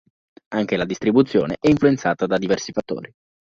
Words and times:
Anche 0.55 0.77
la 0.77 0.85
distribuzione 0.85 1.57
è 1.59 1.69
influenzata 1.69 2.25
da 2.25 2.39
diversi 2.39 2.71
fattori. 2.71 3.13